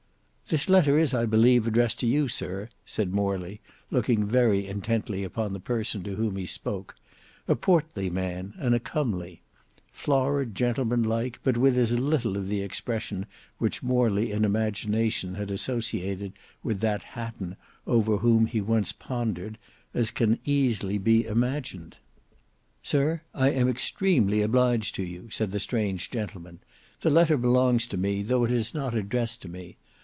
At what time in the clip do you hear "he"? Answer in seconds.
6.35-6.45, 18.45-18.59